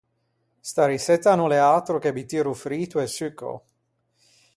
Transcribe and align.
Sta 0.69 0.83
reçetta 0.91 1.29
a 1.31 1.37
no 1.37 1.45
l’é 1.49 1.61
atro 1.77 1.97
che 2.03 2.15
butiro 2.15 2.51
frito 2.63 2.97
e 3.05 3.07
succao. 3.17 3.57